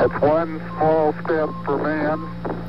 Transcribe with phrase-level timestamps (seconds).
[0.00, 2.18] It's one small step for man,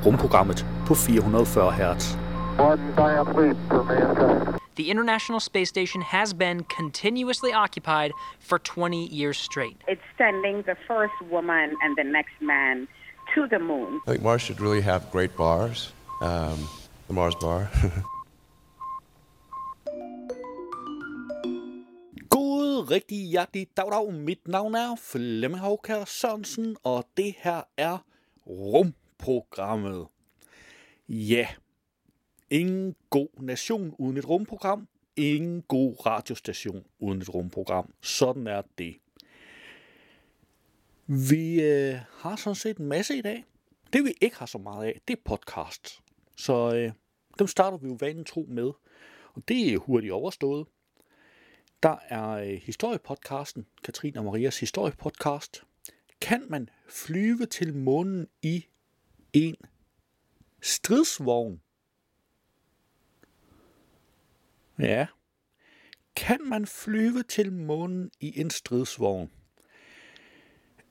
[0.04, 2.16] Rumprogrammet på 440 Hz.
[2.58, 4.59] one giant leap for mankind.
[4.75, 9.78] The International Space Station has been continuously occupied for 20 years straight.
[9.88, 12.88] It's sending the first woman and the next man
[13.36, 14.02] to the moon.
[14.07, 15.93] I think Mars should really have great bars.
[16.21, 16.68] Um,
[17.07, 17.70] the Mars bar.
[22.92, 24.14] rigtig hjertelig dag, dag.
[24.14, 27.97] Mit navn er Flemming Havkær Sørensen, og det her er
[28.47, 30.07] Rumprogrammet.
[31.10, 31.47] Ja,
[32.50, 34.88] ingen god nation uden et rumprogram.
[35.16, 37.94] Ingen god radiostation uden et rumprogram.
[38.02, 38.97] Sådan er det.
[41.06, 43.45] Vi øh, har sådan set en masse i dag.
[43.94, 46.02] Det vi ikke har så meget af, det er podcast.
[46.38, 46.92] Så øh,
[47.39, 48.72] dem starter vi jo vanen tro med.
[49.33, 50.67] Og det er hurtigt overstået.
[51.83, 55.64] Der er øh, historiepodcasten, Katrine og Marias historiepodcast.
[56.22, 58.66] Kan man flyve til månen i
[59.33, 59.55] en
[60.61, 61.61] stridsvogn?
[64.80, 65.07] Ja.
[66.16, 69.31] Kan man flyve til månen i en stridsvogn?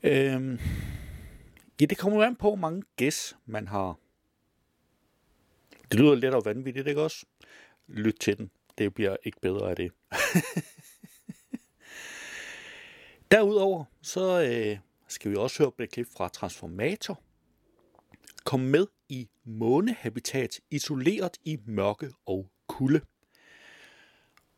[0.03, 0.59] Øhm,
[1.81, 3.99] ja, det kommer an på, hvor mange gæs man har.
[5.91, 7.27] Det lyder lidt og vanvittigt, ikke også?
[7.87, 8.51] Lyt til den.
[8.79, 9.93] Det bliver ikke bedre af det.
[13.31, 17.21] Derudover så øh, skal vi også høre et klip fra Transformator.
[18.45, 23.01] Kom med i månehabitat, isoleret i mørke og kulde.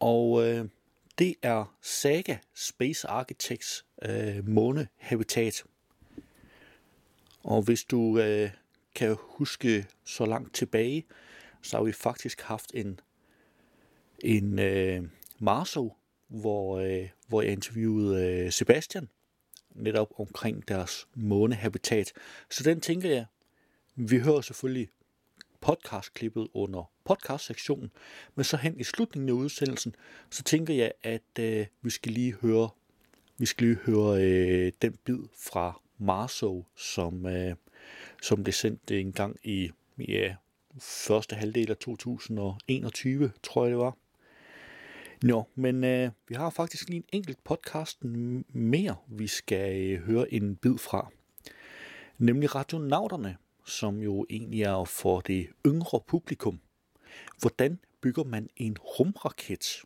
[0.01, 0.69] Og øh,
[1.19, 5.65] det er Saga Space Architects øh, månehabitat.
[7.45, 8.51] Og hvis du øh,
[8.95, 11.07] kan huske så langt tilbage,
[11.63, 13.01] så har vi faktisk haft en,
[14.25, 15.03] en øh,
[15.39, 15.97] Marso,
[16.29, 19.09] hvor, øh, hvor jeg interviewede øh, Sebastian,
[19.75, 22.13] netop omkring deres månehabitat.
[22.51, 23.27] Så den tænker jeg,
[23.95, 24.89] vi hører selvfølgelig
[25.61, 27.91] podcastklippet under podcastsektionen,
[28.35, 29.95] men så hen i slutningen af udsendelsen,
[30.31, 32.69] så tænker jeg, at øh, vi skal lige høre,
[33.39, 37.55] vi skal lige høre øh, den bid fra Marso, som, øh,
[38.23, 40.35] som blev sendt en gang i ja,
[40.79, 43.97] første halvdel af 2021, tror jeg det var.
[45.23, 48.05] Nå, men øh, vi har faktisk lige en enkelt podcast
[48.49, 51.11] mere, vi skal øh, høre en bid fra.
[52.19, 53.37] Nemlig Radionauterne,
[53.67, 56.61] som jo egentlig er for det yngre publikum.
[57.41, 59.83] Hvordan bygger man en rumraket?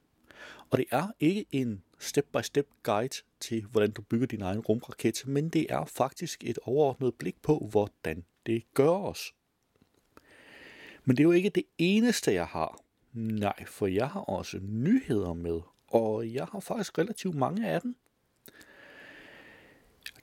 [0.70, 5.48] Og det er ikke en step-by-step guide til, hvordan du bygger din egen rumraket, men
[5.48, 9.34] det er faktisk et overordnet blik på, hvordan det gør os.
[11.04, 12.83] Men det er jo ikke det eneste, jeg har.
[13.14, 17.96] Nej, for jeg har også nyheder med, og jeg har faktisk relativt mange af dem.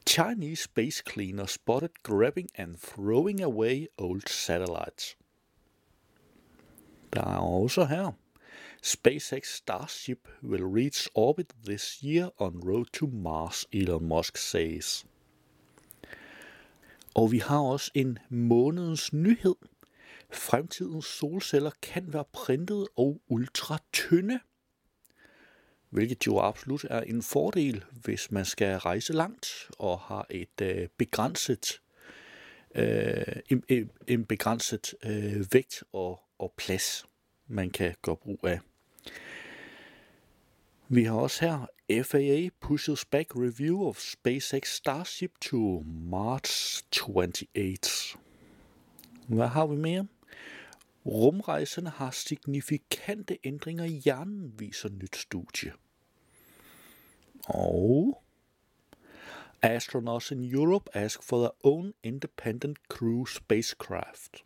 [0.09, 5.17] Chinese space cleaner spotted grabbing and throwing away old satellites.
[7.13, 8.11] Der er også her.
[8.83, 15.05] SpaceX Starship will reach orbit this year on road to Mars, Elon Musk says.
[17.15, 19.55] Og vi har også en månedens nyhed.
[20.33, 24.39] Fremtidens solceller kan være printet og ultra tynde.
[25.89, 29.47] Hvilket jo absolut er en fordel, hvis man skal rejse langt
[29.79, 31.81] og har et øh, begrænset,
[32.75, 37.05] øh, en- en begrænset øh, vægt og, og plads,
[37.47, 38.59] man kan gøre brug af.
[40.89, 41.65] Vi har også her
[42.03, 48.19] FAA pushes back review of SpaceX Starship to March 28.
[49.27, 50.07] Hvad har vi mere?
[51.05, 55.73] Rumrejserne har signifikante ændringer i hjernen, viser nyt studie.
[57.45, 58.23] Og
[59.61, 64.43] astronauts in Europe ask for their own independent crew spacecraft.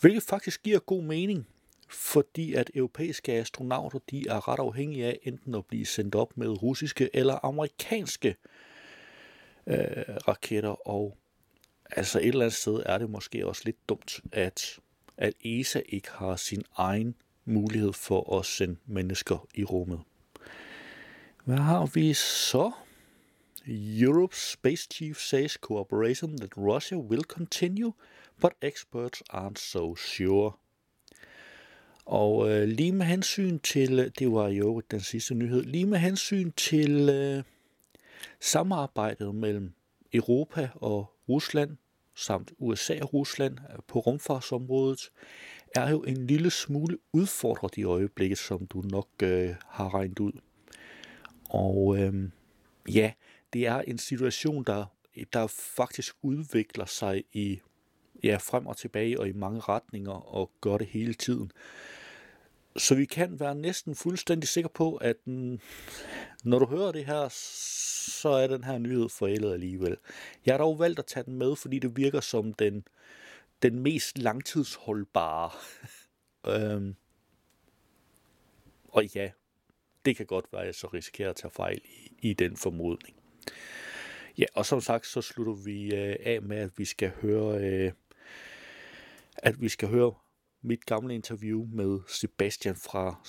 [0.00, 1.46] Hvilket faktisk giver god mening,
[1.88, 6.62] fordi at europæiske astronauter de er ret afhængige af enten at blive sendt op med
[6.62, 8.36] russiske eller amerikanske
[9.66, 9.76] øh,
[10.28, 11.16] raketter, og
[11.90, 14.78] altså et eller andet sted er det måske også lidt dumt, at,
[15.18, 20.00] at ESA ikke har sin egen mulighed for at sende mennesker i rummet.
[21.44, 22.72] Hvad har vi så?
[23.66, 27.92] Europe's space chief says cooperation that Russia will continue,
[28.40, 30.52] but experts aren't so sure.
[32.04, 36.52] Og øh, lige med hensyn til, det var jo den sidste nyhed, lige med hensyn
[36.52, 37.42] til øh,
[38.40, 39.72] samarbejdet mellem
[40.12, 41.76] Europa og Rusland,
[42.18, 45.10] samt USA og Rusland på rumfartsområdet,
[45.74, 50.32] er jo en lille smule udfordret i øjeblikket, som du nok øh, har regnet ud.
[51.50, 52.30] Og øh,
[52.88, 53.12] ja,
[53.52, 54.84] det er en situation, der
[55.32, 57.60] der faktisk udvikler sig i
[58.22, 61.52] ja, frem og tilbage og i mange retninger og gør det hele tiden.
[62.76, 65.16] Så vi kan være næsten fuldstændig sikre på, at
[66.44, 69.96] når du hører det her, så er den her nyhed forældet alligevel.
[70.46, 72.84] Jeg har dog valgt at tage den med, fordi det virker som den,
[73.62, 75.50] den mest langtidsholdbare.
[76.52, 76.96] øhm,
[78.88, 79.30] og ja,
[80.04, 83.16] det kan godt være, at jeg så risikerer at tage fejl i, i den formodning.
[84.38, 87.92] Ja, og som sagt, så slutter vi øh, af med, at vi skal høre, øh,
[89.36, 90.14] at vi skal høre
[90.62, 93.20] mit gamle interview med Sebastian fra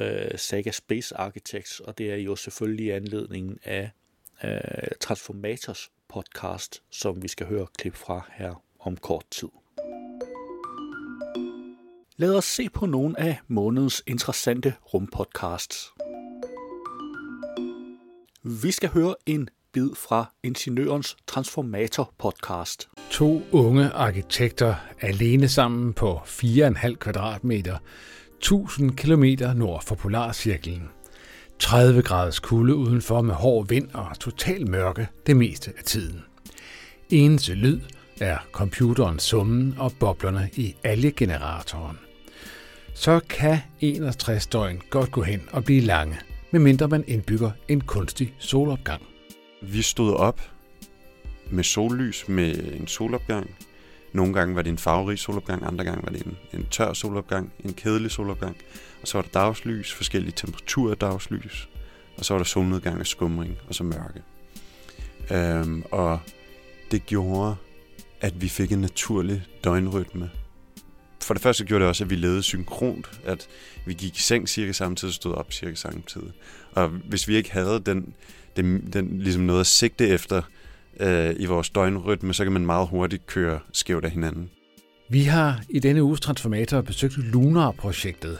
[0.00, 3.90] øh, Saga Space Architects, og det er jo selvfølgelig anledningen af
[4.44, 4.50] øh,
[5.00, 9.48] Transformators podcast, som vi skal høre klip fra her om kort tid.
[12.16, 15.92] Lad os se på nogle af månedens interessante rumpodcasts.
[18.42, 22.88] Vi skal høre en bid fra Ingeniørens Transformator podcast.
[23.10, 27.78] To unge arkitekter alene sammen på 4,5 kvadratmeter,
[28.38, 29.24] 1000 km
[29.56, 30.88] nord for Polarcirklen.
[31.58, 36.20] 30 graders kulde udenfor med hård vind og total mørke det meste af tiden.
[37.10, 37.80] Eneste lyd
[38.20, 41.98] er computerens summen og boblerne i algegeneratoren.
[42.94, 46.16] Så kan 61 døgn godt gå hen og blive lange,
[46.50, 49.02] medmindre man indbygger en kunstig solopgang.
[49.62, 50.40] Vi stod op
[51.50, 53.56] med sollys med en solopgang.
[54.16, 57.52] Nogle gange var det en farverig solopgang, andre gange var det en, en tør solopgang,
[57.64, 58.56] en kedelig solopgang.
[59.02, 61.68] Og så var der dagslys, forskellige temperaturer af dagslys.
[62.18, 64.22] Og så var der solnedgang og skumring, og så mørke.
[65.30, 66.20] Øhm, og
[66.90, 67.56] det gjorde,
[68.20, 70.30] at vi fik en naturlig døgnrytme.
[71.22, 73.48] For det første gjorde det også, at vi levede synkront, at
[73.86, 76.32] vi gik i seng cirka samtidig og stod op cirka samtidig.
[76.72, 78.14] Og hvis vi ikke havde den,
[78.56, 80.42] den, den ligesom noget at sigte efter
[81.00, 84.50] øh, i vores døgnrytme, så kan man meget hurtigt køre skævt af hinanden.
[85.08, 88.38] Vi har i denne uges Transformator besøgt Lunar-projektet.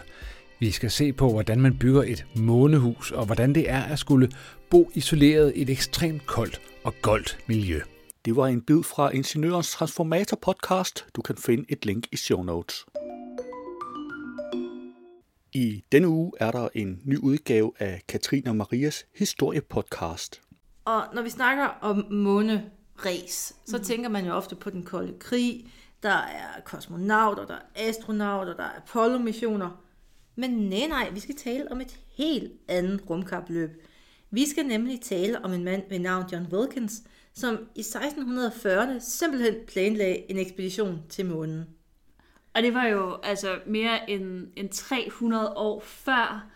[0.61, 4.31] Vi skal se på, hvordan man bygger et månehus, og hvordan det er at skulle
[4.71, 7.81] bo isoleret i et ekstremt koldt og goldt miljø.
[8.25, 11.07] Det var en bid fra Ingeniørens Transformator podcast.
[11.17, 12.87] Du kan finde et link i show notes.
[15.53, 20.41] I denne uge er der en ny udgave af Katrine og Marias historiepodcast.
[20.87, 23.85] Og når vi snakker om måneræs, så mm.
[23.85, 25.73] tænker man jo ofte på den kolde krig.
[26.03, 29.83] Der er kosmonauter, der er astronauter, der er Apollo-missioner.
[30.37, 33.71] Men nej, nej, vi skal tale om et helt andet rumkapløb.
[34.31, 37.03] Vi skal nemlig tale om en mand ved navn John Wilkins,
[37.35, 41.65] som i 1640'erne simpelthen planlagde en ekspedition til månen.
[42.55, 46.56] Og det var jo altså mere end, end 300 år før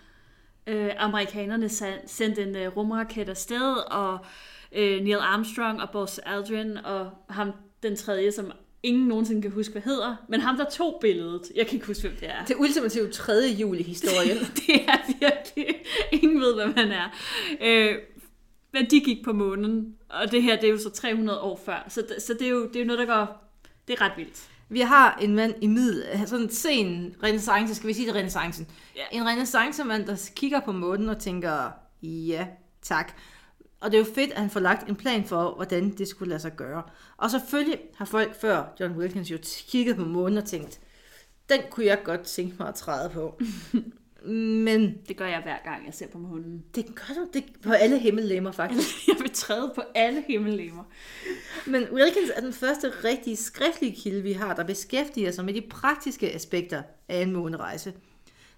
[0.70, 1.68] øh, amerikanerne
[2.06, 4.18] sendte en øh, rumraket afsted, og
[4.72, 7.52] øh, Neil Armstrong og Buzz Aldrin og ham
[7.82, 8.52] den tredje, som
[8.82, 12.08] ingen nogensinde kan huske, hvad hedder, men ham, der tog billedet, jeg kan ikke huske,
[12.08, 12.44] hvem det er.
[12.44, 13.32] Det ultimative 3.
[13.60, 14.34] juli historie.
[14.66, 15.82] det er virkelig,
[16.12, 17.08] ingen ved, hvad man er.
[17.60, 17.96] Øh,
[18.72, 21.86] men de gik på månen, og det her, det er jo så 300 år før,
[21.88, 23.52] så, så det, er jo, det er jo noget, der går,
[23.88, 24.48] det er ret vildt.
[24.70, 28.68] Vi har en mand i middel, sådan en sen renaissance, skal vi sige det renaissancen.
[28.96, 29.02] Ja.
[29.12, 31.70] En renaissancemand, der kigger på månen og tænker,
[32.02, 32.46] ja,
[32.82, 33.12] tak.
[33.80, 36.28] Og det er jo fedt, at han får lagt en plan for, hvordan det skulle
[36.28, 36.82] lade sig gøre.
[37.16, 40.80] Og selvfølgelig har folk før John Wilkins jo kigget på månen og tænkt,
[41.48, 43.40] den kunne jeg godt tænke mig at træde på.
[44.24, 46.64] Men det gør jeg hver gang, jeg ser på månen.
[46.74, 48.88] Det gør du det på alle himmellemmer, faktisk.
[49.08, 50.84] jeg vil træde på alle himmellemmer.
[51.66, 55.62] Men Wilkins er den første rigtige skriftlige kilde, vi har, der beskæftiger sig med de
[55.70, 57.94] praktiske aspekter af en månerejse.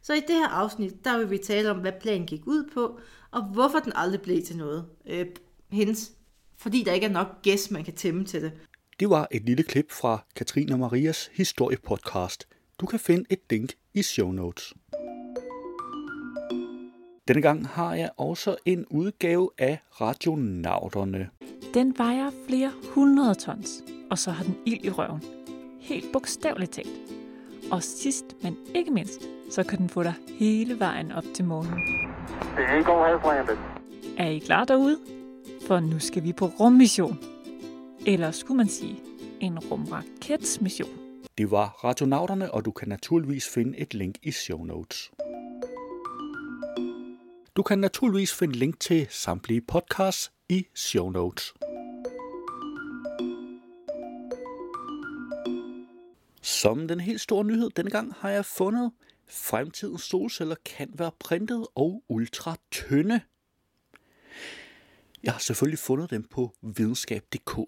[0.02, 3.00] Så i det her afsnit, der vil vi tale om, hvad planen gik ud på,
[3.30, 4.86] og hvorfor den aldrig blev til noget.
[5.06, 5.26] Øh,
[5.72, 6.12] hendes,
[6.56, 8.52] fordi der ikke er nok gæst, man kan tæmme til det.
[9.00, 12.48] Det var et lille klip fra Katrine og Marias historiepodcast.
[12.80, 14.74] Du kan finde et link i show notes.
[17.32, 21.28] Denne gang har jeg også en udgave af Radionauterne.
[21.74, 25.22] Den vejer flere hundrede tons, og så har den ild i røven.
[25.80, 26.88] Helt bogstaveligt talt.
[27.70, 31.80] Og sidst, men ikke mindst, så kan den få dig hele vejen op til månen.
[34.18, 34.98] Er I klar derude?
[35.66, 37.18] For nu skal vi på rummission.
[38.06, 39.00] Eller skulle man sige,
[39.40, 40.90] en rumraketsmission.
[41.38, 45.10] Det var Radionauterne, og du kan naturligvis finde et link i show notes.
[47.56, 51.54] Du kan naturligvis finde link til samtlige podcasts i show notes.
[56.42, 58.92] Som den helt store nyhed denne gang har jeg fundet,
[59.28, 63.20] fremtidens solceller kan være printet og ultra tynde.
[65.22, 67.58] Jeg har selvfølgelig fundet dem på videnskab.dk.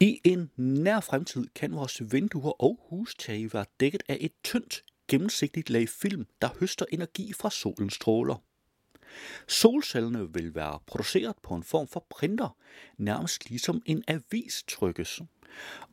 [0.00, 5.70] I en nær fremtid kan vores vinduer og hustage være dækket af et tyndt, gennemsigtigt
[5.70, 8.42] lag film, der høster energi fra solens stråler.
[9.48, 12.56] Solcellerne vil være produceret på en form for printer,
[12.98, 15.20] nærmest ligesom en avis trykkes,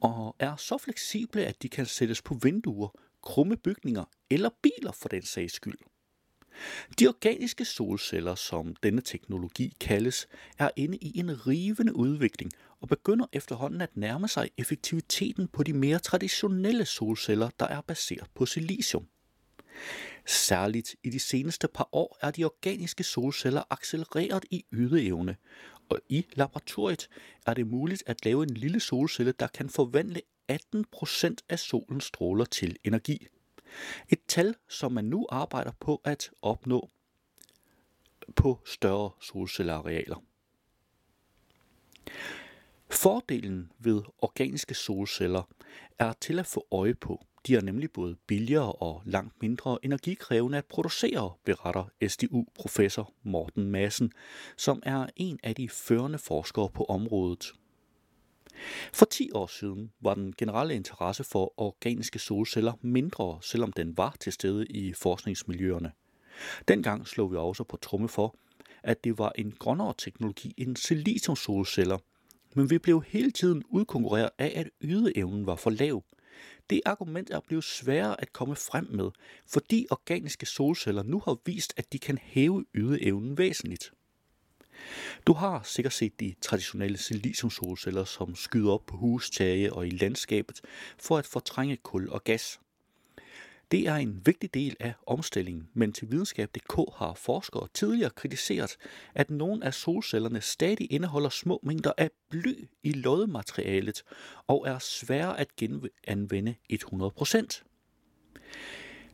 [0.01, 2.89] og er så fleksible, at de kan sættes på vinduer,
[3.23, 5.77] krumme bygninger eller biler for den sags skyld.
[6.99, 13.25] De organiske solceller, som denne teknologi kaldes, er inde i en rivende udvikling og begynder
[13.33, 19.07] efterhånden at nærme sig effektiviteten på de mere traditionelle solceller, der er baseret på silicium.
[20.25, 25.35] Særligt i de seneste par år er de organiske solceller accelereret i ydeevne,
[25.89, 27.09] og i laboratoriet
[27.45, 32.45] er det muligt at lave en lille solcelle, der kan forvandle 18% af solens stråler
[32.45, 33.27] til energi.
[34.09, 36.89] Et tal, som man nu arbejder på at opnå
[38.35, 40.23] på større solcellearealer.
[42.89, 45.43] Fordelen ved organiske solceller
[45.99, 47.25] er til at få øje på.
[47.47, 54.11] De er nemlig både billigere og langt mindre energikrævende at producere, beretter SDU-professor Morten Madsen,
[54.57, 57.53] som er en af de førende forskere på området.
[58.93, 64.15] For 10 år siden var den generelle interesse for organiske solceller mindre, selvom den var
[64.19, 65.91] til stede i forskningsmiljøerne.
[66.67, 68.35] Dengang slog vi også på tromme for,
[68.83, 71.97] at det var en grønnere teknologi end siliciumsolceller,
[72.55, 76.03] men vi blev hele tiden udkonkurreret af, at ydeevnen var for lav.
[76.69, 79.09] Det argument er blevet sværere at komme frem med,
[79.47, 83.91] fordi organiske solceller nu har vist, at de kan hæve ydeevnen væsentligt.
[85.27, 90.61] Du har sikkert set de traditionelle siliciumsolceller, som skyder op på hustage og i landskabet
[90.99, 92.59] for at fortrænge kul og gas.
[93.71, 98.77] Det er en vigtig del af omstillingen, men til videnskab.dk har forskere tidligere kritiseret,
[99.15, 104.03] at nogle af solcellerne stadig indeholder små mængder af bly i loddematerialet
[104.47, 107.63] og er svære at genanvende 100%.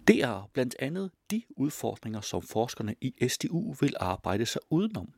[0.07, 5.13] Det er blandt andet de udfordringer, som forskerne i SDU vil arbejde sig udenom.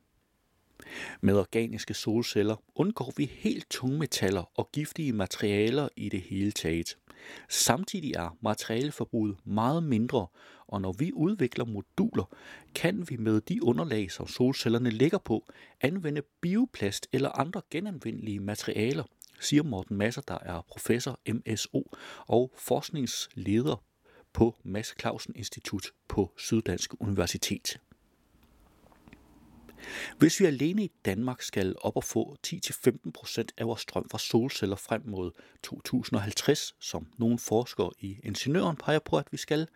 [1.21, 6.97] Med organiske solceller undgår vi helt tunge metaller og giftige materialer i det hele taget.
[7.49, 10.27] Samtidig er materialeforbruget meget mindre,
[10.67, 12.35] og når vi udvikler moduler,
[12.75, 15.47] kan vi med de underlag, som solcellerne ligger på,
[15.81, 19.03] anvende bioplast eller andre genanvendelige materialer,
[19.39, 21.91] siger Morten Masser, der er professor MSO
[22.27, 23.83] og forskningsleder
[24.33, 27.79] på Mads Clausen Institut på Syddansk Universitet.
[30.17, 34.75] Hvis vi alene i Danmark skal op og få 10-15% af vores strøm fra solceller
[34.75, 35.31] frem mod
[35.63, 39.67] 2050, som nogle forskere i Ingeniøren peger på, at vi skal,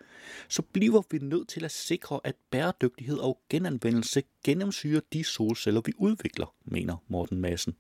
[0.50, 5.94] så bliver vi nødt til at sikre, at bæredygtighed og genanvendelse gennemsyrer de solceller, vi
[5.98, 7.76] udvikler, mener Morten Madsen.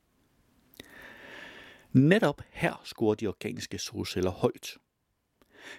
[1.91, 4.77] Netop her scorer de organiske solceller højt.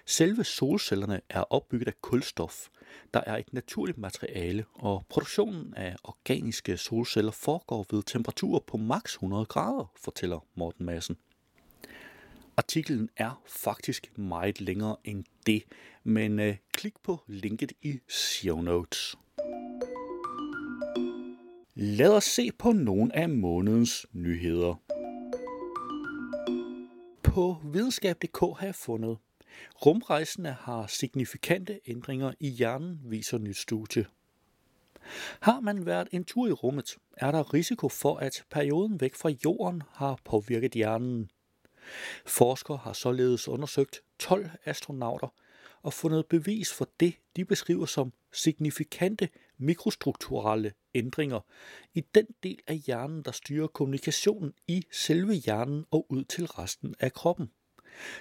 [0.05, 2.67] Selve solcellerne er opbygget af kulstof,
[3.13, 9.13] der er et naturligt materiale, og produktionen af organiske solceller foregår ved temperaturer på maks
[9.13, 11.17] 100 grader, fortæller Morten Madsen.
[12.57, 15.63] Artiklen er faktisk meget længere end det,
[16.03, 19.15] men øh, klik på linket i show notes.
[21.75, 24.75] Lad os se på nogle af månedens nyheder.
[27.23, 29.17] På videnskab.dk har jeg fundet
[29.85, 34.05] Rumrejsende har signifikante ændringer i hjernen, viser nyt studie.
[35.39, 39.29] Har man været en tur i rummet, er der risiko for, at perioden væk fra
[39.29, 41.29] jorden har påvirket hjernen.
[42.25, 45.27] Forskere har således undersøgt 12 astronauter
[45.81, 51.39] og fundet bevis for det, de beskriver som signifikante mikrostrukturelle ændringer
[51.93, 56.95] i den del af hjernen, der styrer kommunikationen i selve hjernen og ud til resten
[56.99, 57.51] af kroppen.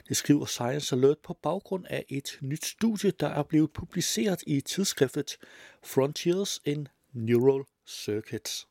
[0.08, 4.60] Det skriver Science Alert på baggrund af et nyt studie, der er blevet publiceret i
[4.60, 5.36] tidsskriftet
[5.82, 8.68] Frontiers in Neural Circuits.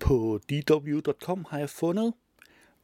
[0.00, 2.14] På dw.com har jeg fundet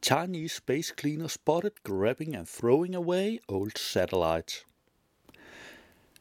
[0.03, 4.65] Chinese space cleaner spotted grabbing and throwing away old satellite.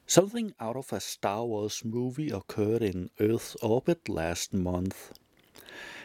[0.08, 5.12] Something out of a Star Wars movie occurred in Earth's orbit last month.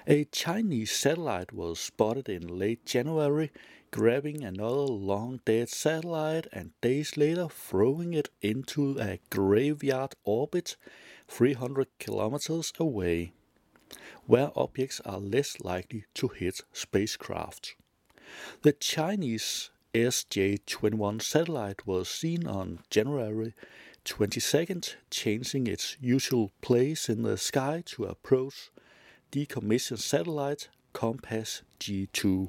[0.06, 3.50] A Chinese satellite was spotted in late January,
[3.92, 10.76] grabbing another long dead satellite and days later throwing it into a graveyard orbit
[11.28, 13.32] 300 kilometers away,
[14.26, 17.76] where objects are less likely to hit spacecraft.
[18.62, 23.54] The Chinese SJ 21 satellite was seen on January
[24.04, 28.71] 22nd, changing its usual place in the sky to approach
[29.34, 32.48] decommissioned satellite Compass G2.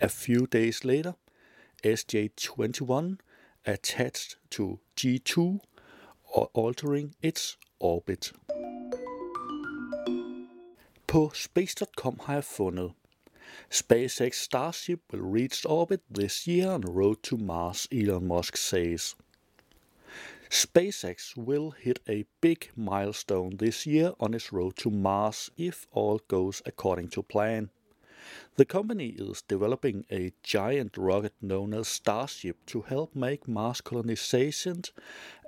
[0.00, 1.14] A few days later,
[1.84, 3.18] SJ21
[3.66, 5.60] attached to G2,
[6.24, 8.32] or altering its orbit.
[11.06, 12.92] På space.com har jeg fundet
[13.70, 19.14] SpaceX Starship will reach orbit this year on road to Mars, Elon Musk says.
[20.50, 26.20] SpaceX will hit a big milestone this year on its road to Mars if all
[26.28, 27.70] goes according to plan.
[28.56, 34.82] The company is developing a giant rocket known as Starship to help make Mars colonization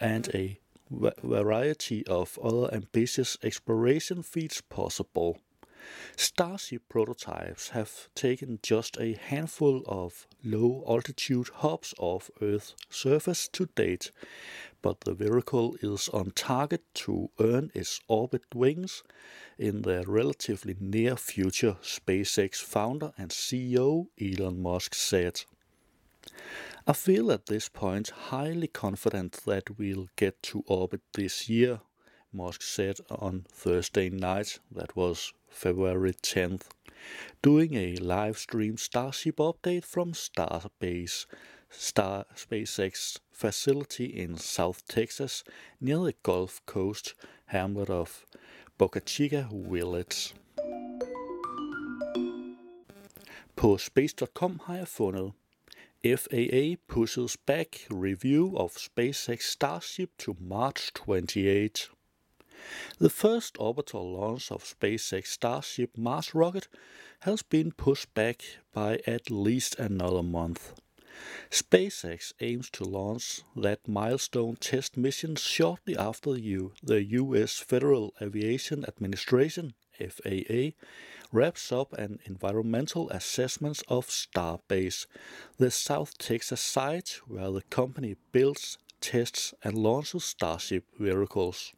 [0.01, 5.39] and a variety of other ambitious exploration feats possible.
[6.17, 13.67] Starship prototypes have taken just a handful of low altitude hops off Earth's surface to
[13.75, 14.11] date,
[14.83, 19.03] but the vehicle is on target to earn its orbit wings
[19.59, 25.43] in the relatively near future, SpaceX founder and CEO Elon Musk said.
[26.87, 31.81] I feel at this point highly confident that we'll get to orbit this year,
[32.33, 36.69] Musk said on Thursday night, that was February 10th,
[37.43, 41.27] doing a live stream Starship update from Starbase,
[41.71, 45.45] Star SpaceX facility in South Texas
[45.81, 47.15] near the Gulf Coast
[47.47, 48.25] hamlet of
[48.79, 50.35] Boca Chica Village.
[53.57, 55.33] På space.com har jeg fundet
[56.05, 61.91] FAA pushes back review of SpaceX Starship to March 28.
[62.99, 66.69] The first orbital launch of SpaceX Starship Mars rocket
[67.21, 70.75] has been pushed back by at least another month.
[71.51, 77.59] SpaceX aims to launch that milestone test mission shortly after the U.S.
[77.59, 80.71] Federal Aviation Administration FAA
[81.33, 85.07] wraps up an environmental assessment of Starbase,
[85.59, 91.73] the South Texas site where the company builds, tests, and launches Starship vehicles.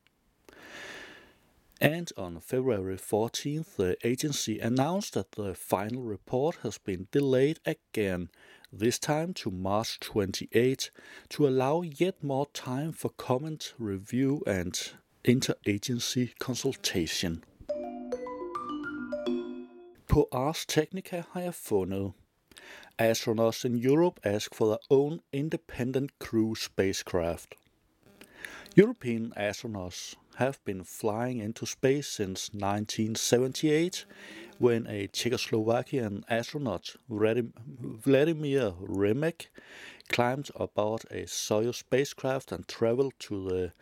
[1.83, 8.29] And on February 14th, the agency announced that the final report has been delayed again,
[8.73, 10.93] this time to March 28,
[11.31, 14.93] to allow yet more time for comment, review, and
[15.25, 17.43] interagency consultation.
[20.07, 22.13] På Ars Technica har jeg fundet
[22.99, 27.55] Astronauts in Europe ask for their own independent crew spacecraft.
[28.77, 34.05] European astronauts have been flying into space since 1978
[34.59, 39.47] when a Czechoslovakian astronaut, Vladimir Remek,
[40.09, 43.73] climbed aboard a Soyuz spacecraft and traveled to the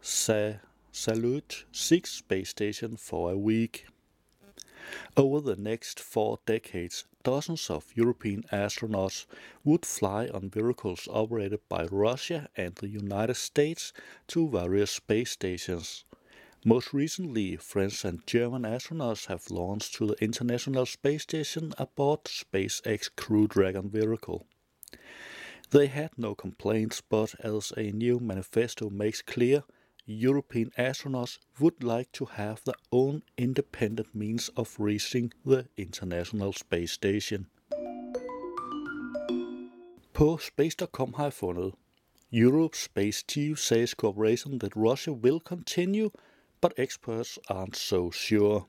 [0.00, 0.54] Sa-
[0.92, 3.86] Salyut 6 space station for a week.
[5.16, 9.26] Over the next four decades, dozens of European astronauts
[9.64, 13.92] would fly on vehicles operated by Russia and the United States
[14.28, 16.04] to various space stations.
[16.64, 23.10] Most recently, French and German astronauts have launched to the International Space Station aboard SpaceX
[23.16, 24.46] Crew Dragon vehicle.
[25.70, 29.64] They had no complaints, but as a new manifesto makes clear,
[30.06, 36.92] European astronauts would like to have their own independent means of reaching the International Space
[36.92, 37.46] Station.
[40.12, 41.74] På space.com har jeg fundet
[42.32, 46.10] Europe's space chief says cooperation with Russia will continue,
[46.60, 48.66] but experts aren't so sure.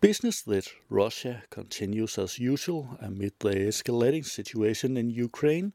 [0.00, 5.72] Business with Russia continues as usual amid the escalating situation in Ukraine,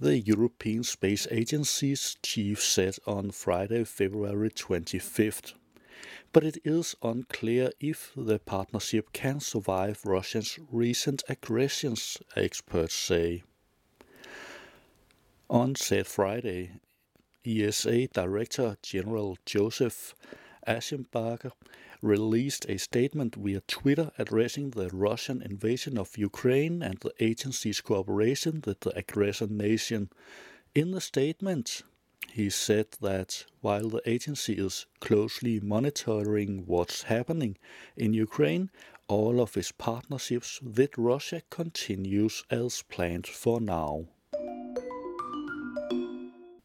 [0.00, 5.52] the European Space Agency's chief said on Friday, February 25th.
[6.32, 13.42] But it is unclear if the partnership can survive Russia's recent aggressions, experts say.
[15.50, 16.70] On said Friday,
[17.44, 20.14] ESA Director General Joseph
[20.66, 21.52] Aschenbacher
[22.02, 28.62] released a statement via Twitter addressing the Russian invasion of Ukraine and the agency's cooperation
[28.64, 30.10] with the aggressor nation.
[30.74, 31.82] In the statement,
[32.32, 37.56] he said that while the agency is closely monitoring what's happening
[37.96, 38.70] in Ukraine,
[39.08, 44.06] all of its partnerships with Russia continues as planned for now.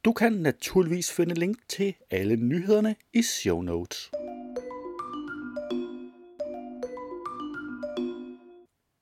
[0.06, 4.12] Du kan naturligvis finde link til alle nyhederne i show notes.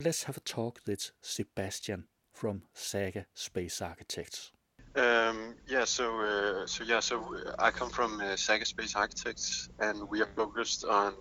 [0.05, 4.53] Let's have a talk with Sebastian from Saga Space Architects.
[4.95, 7.15] Um, yeah, so uh, so yeah, so
[7.59, 11.13] I come from uh, Saga Space Architects, and we are focused on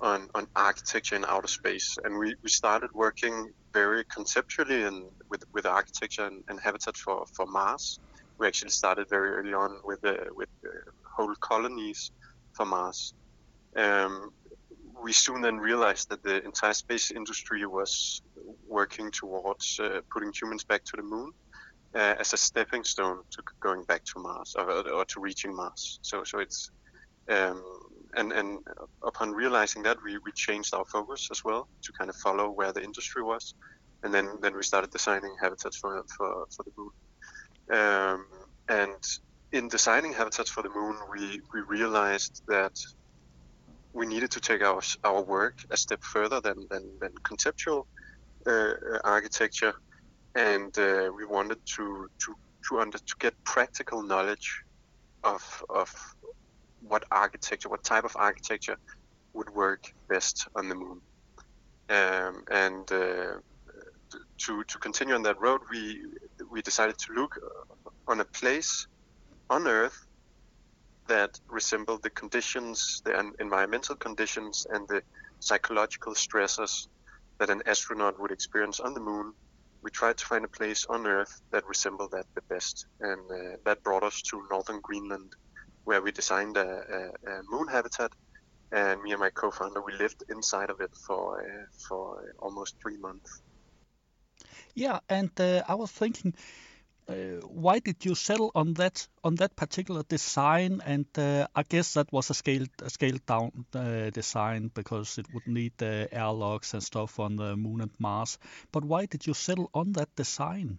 [0.00, 1.98] on on architecture in outer space.
[2.04, 7.26] And we, we started working very conceptually and with with architecture and, and habitat for,
[7.36, 8.00] for Mars.
[8.38, 10.68] We actually started very early on with uh, with uh,
[11.16, 12.10] whole colonies
[12.52, 13.14] for Mars.
[13.76, 14.30] Um,
[15.02, 18.22] we soon then realized that the entire space industry was
[18.66, 21.30] working towards uh, putting humans back to the moon
[21.94, 25.98] uh, as a stepping stone to going back to Mars or, or to reaching Mars.
[26.02, 26.70] So so it's
[27.28, 27.62] um,
[28.16, 28.58] and and
[29.02, 32.72] upon realizing that we, we changed our focus as well to kind of follow where
[32.72, 33.54] the industry was,
[34.02, 36.90] and then then we started designing habitats for for, for the moon.
[37.72, 38.26] Um,
[38.68, 39.02] and
[39.52, 42.74] in designing habitats for the moon, we we realized that
[43.92, 47.86] we needed to take our our work a step further than than, than conceptual
[48.46, 48.74] uh,
[49.04, 49.74] architecture
[50.36, 52.34] and uh, we wanted to to
[52.68, 54.62] to under to get practical knowledge
[55.24, 55.90] of of
[56.80, 58.76] what architecture, what type of architecture
[59.32, 61.00] would work best on the moon.
[61.88, 63.38] Um, and uh,
[64.38, 66.02] to to continue on that road, we
[66.50, 67.38] we decided to look
[68.08, 68.86] on a place
[69.50, 70.06] on Earth
[71.08, 75.02] that resembled the conditions, the environmental conditions, and the
[75.40, 76.88] psychological stresses
[77.38, 79.32] that an astronaut would experience on the moon
[79.86, 83.56] we tried to find a place on Earth that resembled that the best, and uh,
[83.64, 85.36] that brought us to northern Greenland,
[85.84, 88.10] where we designed a, a, a, moon habitat.
[88.72, 92.96] And me and my co-founder, we lived inside of it for uh, for almost three
[92.96, 93.42] months.
[94.74, 96.34] Yeah, and uh, I was thinking,
[97.08, 100.82] uh, why did you settle on that on that particular design?
[100.84, 103.66] And uh, I guess that was a scaled a scaled down
[104.12, 108.38] design because it would need airlocks and stuff on the moon and Mars.
[108.72, 110.78] But why did you settle on that design?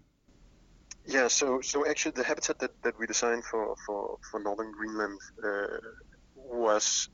[1.08, 5.20] Yeah, so so actually the habitat that, that we designed for, for, for northern Greenland
[5.42, 5.78] uh,
[6.36, 7.08] was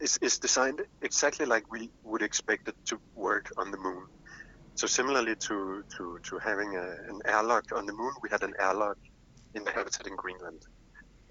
[0.00, 4.06] is, is designed exactly like we would expect it to work on the moon.
[4.78, 8.54] So similarly to, to, to having a, an airlock on the moon, we had an
[8.60, 8.96] airlock
[9.54, 10.62] in the habitat in Greenland.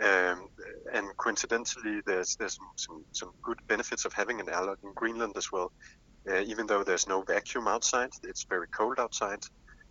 [0.01, 0.49] Um,
[0.93, 5.49] and coincidentally, there's there's some, some good benefits of having an airlock in Greenland as
[5.49, 5.71] well.
[6.29, 9.39] Uh, even though there's no vacuum outside, it's very cold outside,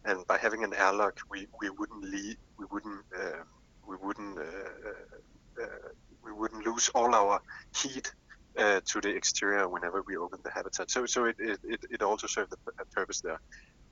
[0.05, 3.43] and by having an airlock, we, we wouldn't leave, we wouldn't uh,
[3.89, 5.89] we wouldn't uh, uh, uh,
[6.23, 7.41] we wouldn't lose all our
[7.75, 8.13] heat
[8.59, 10.91] uh, to the exterior whenever we open the habitat.
[10.91, 13.41] So so it it, it also served a purpose there.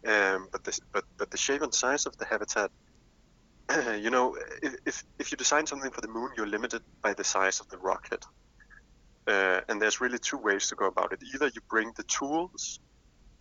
[0.07, 2.70] Um, but the but but the shape and size of the habitat,
[4.00, 4.37] you know,
[4.87, 7.79] if if you design something for the moon, you're limited by the size of the
[7.79, 8.24] rocket.
[9.27, 11.18] Uh, and there's really two ways to go about it.
[11.35, 12.79] Either you bring the tools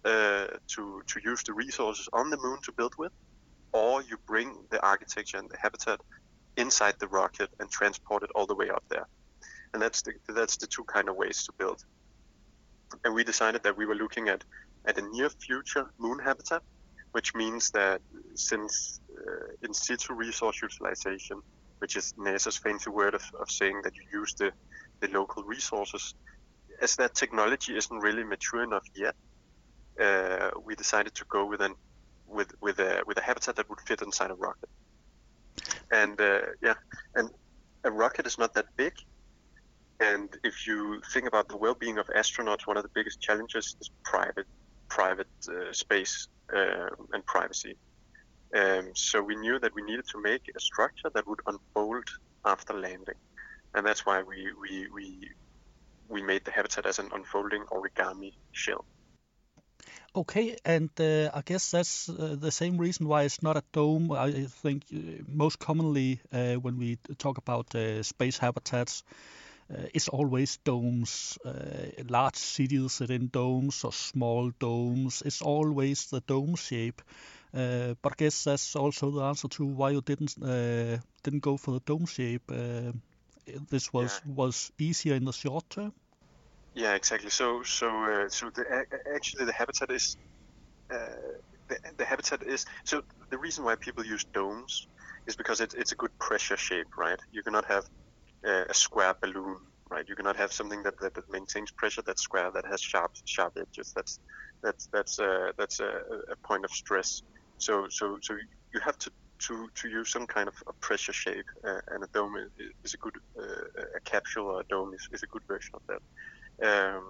[0.05, 3.11] uh, to to use the resources on the moon to build with,
[3.73, 5.99] or you bring the architecture and the habitat
[6.55, 9.07] inside the rocket and transport it all the way up there
[9.73, 11.83] and that's the that's the two kind of ways to build.
[13.03, 14.43] And we decided that we were looking at
[14.85, 16.61] at a near future moon habitat,
[17.13, 18.01] which means that
[18.35, 21.41] since uh, in situ resource utilization,
[21.79, 24.51] which is NASA's fancy word of, of saying that you use the,
[24.99, 26.13] the local resources,
[26.81, 29.15] as that technology isn't really mature enough yet,
[29.99, 31.75] uh, we decided to go with an
[32.27, 34.69] with with a with a habitat that would fit inside a rocket.
[35.91, 36.75] And uh, yeah,
[37.15, 37.29] and
[37.83, 38.93] a rocket is not that big,
[39.99, 43.89] and if you think about the well-being of astronauts, one of the biggest challenges is
[44.03, 44.47] private,
[44.89, 47.77] private uh, space uh, and privacy.
[48.55, 52.03] Um, so we knew that we needed to make a structure that would unfold
[52.45, 53.15] after landing,
[53.73, 55.29] and that's why we we we
[56.07, 58.85] we made the habitat as an unfolding origami shell.
[60.15, 64.11] Okay, and uh, I guess that's uh, the same reason why it's not a dome.
[64.11, 69.03] I think uh, most commonly uh, when we talk about uh, space habitats,
[69.69, 71.37] it's always domes.
[71.45, 75.23] Uh, large cities in domes or small domes.
[75.25, 77.01] It's always the dome shape.
[77.53, 80.35] Uh, but I guess that's also the answer to why you didn't
[81.23, 82.51] didn't go for the dome shape.
[83.69, 84.33] this was yeah.
[84.33, 85.93] was easier in the short term.
[86.75, 87.29] Yeah, exactly.
[87.29, 88.65] So, so, uh, so the,
[89.13, 90.17] actually, the habitat is
[90.91, 90.97] uh,
[91.67, 94.87] the, the habitat is so the reason why people use domes
[95.27, 97.19] is because it, it's a good pressure shape, right?
[97.31, 97.85] You cannot have
[98.45, 99.57] a square balloon,
[99.89, 100.05] right?
[100.07, 103.57] You cannot have something that, that, that maintains pressure that's square that has sharp sharp
[103.57, 103.93] edges.
[103.95, 104.19] That's
[104.61, 106.01] that's that's uh, that's a,
[106.31, 107.21] a, point of stress.
[107.57, 108.35] So so so
[108.73, 109.11] you have to
[109.47, 112.49] to, to use some kind of a pressure shape, uh, and a dome is,
[112.83, 115.81] is a good uh, a capsule or a dome is, is a good version of
[115.87, 116.01] that.
[116.61, 117.03] Um,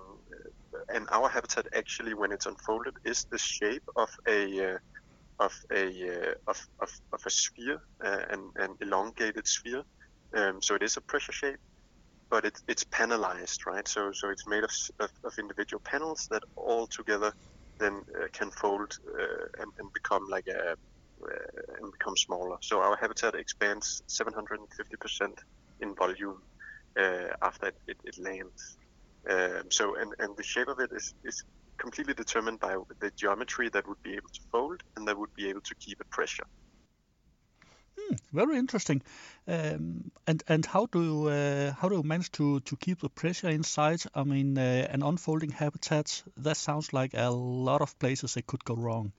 [0.90, 4.78] and our habitat actually, when it's unfolded, is the shape of a uh,
[5.40, 9.84] of a uh, of, of, of a sphere, uh, an, an elongated sphere.
[10.36, 11.60] Um, so it is a pressure shape,
[12.32, 13.88] but it, it's panelized, right?
[13.88, 17.34] So so it's made of, of, of individual panels that all together
[17.80, 22.58] then uh, can fold uh, and, and become like a uh, and become smaller.
[22.62, 25.34] So our habitat expands 750%
[25.82, 26.40] in volume
[27.00, 28.78] uh, after it, it, it lands.
[29.30, 31.44] Um, so and, and the shape of it is, is
[31.80, 35.50] completely determined by the geometry that would be able to fold and that would be
[35.50, 36.46] able to keep a pressure.
[38.32, 39.02] Very interesting.
[39.48, 43.10] Um, and and how do you, uh, how do you manage to, to keep the
[43.10, 44.02] pressure inside?
[44.14, 46.24] I mean, uh, an unfolding habitat.
[46.38, 49.14] That sounds like a lot of places it could go wrong.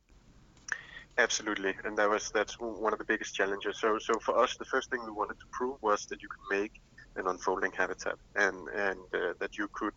[1.19, 3.79] Absolutely, and that was that's one of the biggest challenges.
[3.79, 6.57] So, so for us, the first thing we wanted to prove was that you could
[6.59, 6.73] make
[7.17, 9.93] an unfolding habitat, and and uh, that you could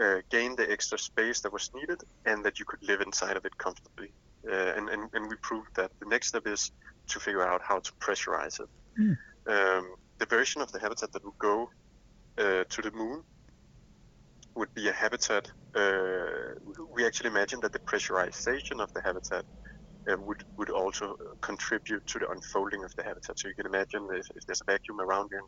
[0.00, 3.44] uh, gain the extra space that was needed, and that you could live inside of
[3.44, 4.14] it comfortably.
[4.50, 5.90] Uh, and, and and we proved that.
[6.00, 6.70] The next step is
[7.10, 8.68] to figure out how to pressurize it.
[9.46, 9.84] Um,
[10.18, 11.68] the version of the habitat that would go
[12.38, 13.22] uh, to the moon
[14.54, 15.50] would be a habitat.
[15.74, 16.54] Uh,
[16.94, 19.44] we actually imagine that the pressurization of the habitat
[20.10, 23.38] uh, would would also contribute to the unfolding of the habitat.
[23.38, 25.40] So you can imagine if, if there's a vacuum around you,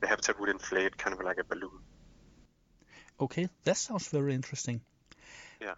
[0.00, 1.80] the habitat would inflate kind of like a balloon.
[3.20, 4.80] Okay, that sounds very interesting.
[5.60, 5.74] Yeah.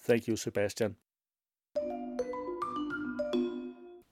[0.00, 0.96] Thank you, Sebastian.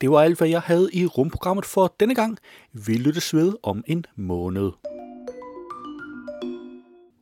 [0.00, 2.38] Det var alt, hvad jeg havde i rumprogrammet for denne gang.
[2.72, 4.70] Vi lyttes ved om en måned.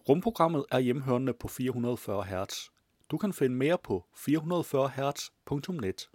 [0.08, 2.70] Rumprogrammet er hjemhørende på 440 Hz.
[3.10, 6.08] Du kan finde mere på 440hz.net.